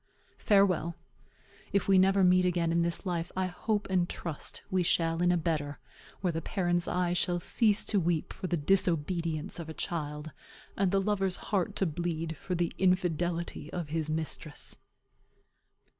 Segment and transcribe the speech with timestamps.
[0.39, 0.95] "Farewell.
[1.71, 5.31] If we never meet again in this life, I hope and trust we shall in
[5.31, 5.77] a better
[6.21, 10.31] where the parent's eye shall cease to weep for the disobedience of a child,
[10.75, 14.77] and the lover's heart to bleed for the infidelity of his mistress."